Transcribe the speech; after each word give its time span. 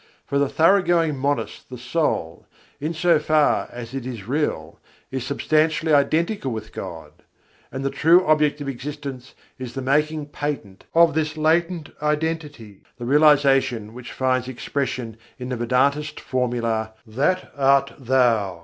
For 0.25 0.39
the 0.39 0.49
thorough 0.49 0.81
going 0.81 1.15
monist 1.15 1.69
the 1.69 1.77
soul, 1.77 2.47
in 2.79 2.91
so 2.91 3.19
far 3.19 3.69
as 3.71 3.93
it 3.93 4.03
is 4.03 4.27
real, 4.27 4.79
is 5.11 5.23
substantially 5.23 5.93
identical 5.93 6.51
with 6.51 6.73
God; 6.73 7.11
and 7.71 7.85
the 7.85 7.91
true 7.91 8.25
object 8.25 8.61
of 8.61 8.67
existence 8.67 9.35
is 9.59 9.75
the 9.75 9.81
making 9.83 10.29
patent 10.29 10.85
of 10.95 11.13
this 11.13 11.37
latent 11.37 11.91
identity, 12.01 12.81
the 12.97 13.05
realization 13.05 13.93
which 13.93 14.11
finds 14.11 14.47
expression 14.47 15.17
in 15.37 15.49
the 15.49 15.55
Vedântist 15.55 16.19
formula 16.19 16.93
"That 17.05 17.53
art 17.55 17.93
thou." 17.99 18.59